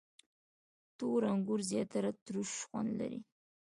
•تور 0.97 1.21
انګور 1.33 1.59
زیاتره 1.71 2.11
تروش 2.25 2.51
خوند 2.67 2.91
لري. 2.99 3.19